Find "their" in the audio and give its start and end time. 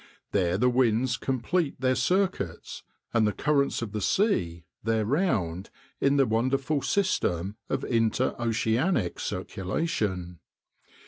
1.79-1.93, 4.83-5.05